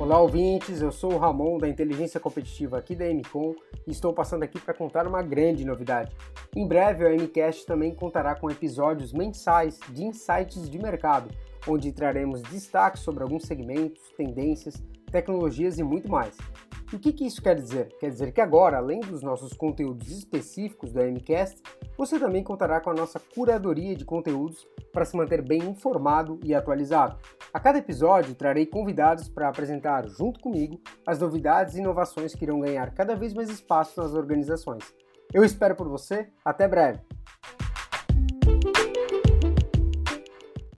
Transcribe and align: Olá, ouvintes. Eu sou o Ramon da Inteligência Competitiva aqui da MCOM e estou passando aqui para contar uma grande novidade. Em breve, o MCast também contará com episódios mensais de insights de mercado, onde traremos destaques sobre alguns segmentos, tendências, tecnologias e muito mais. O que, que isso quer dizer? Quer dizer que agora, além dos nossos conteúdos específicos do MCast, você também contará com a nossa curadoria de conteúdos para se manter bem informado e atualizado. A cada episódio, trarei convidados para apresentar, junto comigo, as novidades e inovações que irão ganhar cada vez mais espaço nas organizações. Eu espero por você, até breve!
Olá, 0.00 0.18
ouvintes. 0.18 0.80
Eu 0.80 0.90
sou 0.90 1.12
o 1.12 1.18
Ramon 1.18 1.58
da 1.58 1.68
Inteligência 1.68 2.18
Competitiva 2.18 2.78
aqui 2.78 2.96
da 2.96 3.04
MCOM 3.04 3.54
e 3.86 3.90
estou 3.90 4.14
passando 4.14 4.42
aqui 4.42 4.58
para 4.58 4.72
contar 4.72 5.06
uma 5.06 5.20
grande 5.20 5.62
novidade. 5.62 6.16
Em 6.56 6.66
breve, 6.66 7.04
o 7.04 7.14
MCast 7.14 7.66
também 7.66 7.94
contará 7.94 8.34
com 8.34 8.50
episódios 8.50 9.12
mensais 9.12 9.78
de 9.90 10.04
insights 10.04 10.70
de 10.70 10.78
mercado, 10.78 11.28
onde 11.68 11.92
traremos 11.92 12.40
destaques 12.40 13.02
sobre 13.02 13.22
alguns 13.22 13.42
segmentos, 13.42 14.00
tendências, 14.16 14.82
tecnologias 15.12 15.78
e 15.78 15.82
muito 15.82 16.10
mais. 16.10 16.34
O 16.90 16.98
que, 16.98 17.12
que 17.12 17.26
isso 17.26 17.42
quer 17.42 17.56
dizer? 17.56 17.94
Quer 18.00 18.08
dizer 18.08 18.32
que 18.32 18.40
agora, 18.40 18.78
além 18.78 19.00
dos 19.00 19.20
nossos 19.22 19.52
conteúdos 19.52 20.10
específicos 20.10 20.92
do 20.92 21.00
MCast, 21.02 21.62
você 21.98 22.18
também 22.18 22.42
contará 22.42 22.80
com 22.80 22.88
a 22.88 22.94
nossa 22.94 23.20
curadoria 23.20 23.94
de 23.94 24.06
conteúdos 24.06 24.66
para 24.94 25.04
se 25.04 25.14
manter 25.14 25.42
bem 25.42 25.60
informado 25.60 26.40
e 26.42 26.54
atualizado. 26.54 27.18
A 27.52 27.58
cada 27.58 27.78
episódio, 27.78 28.32
trarei 28.36 28.64
convidados 28.64 29.28
para 29.28 29.48
apresentar, 29.48 30.06
junto 30.06 30.38
comigo, 30.38 30.80
as 31.04 31.18
novidades 31.18 31.74
e 31.74 31.80
inovações 31.80 32.32
que 32.32 32.44
irão 32.44 32.60
ganhar 32.60 32.94
cada 32.94 33.16
vez 33.16 33.34
mais 33.34 33.50
espaço 33.50 34.00
nas 34.00 34.14
organizações. 34.14 34.84
Eu 35.34 35.44
espero 35.44 35.74
por 35.74 35.88
você, 35.88 36.28
até 36.44 36.68
breve! 36.68 37.00